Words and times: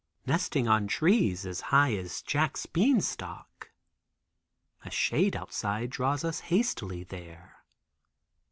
Nesting 0.25 0.67
on 0.67 0.87
trees 0.87 1.45
as 1.45 1.61
high 1.69 1.93
as 1.93 2.23
Jack's 2.23 2.65
beanstalk. 2.65 3.69
A 4.83 4.89
shade 4.89 5.35
outside 5.35 5.91
draws 5.91 6.23
us 6.23 6.39
hastily 6.39 7.03
there. 7.03 7.57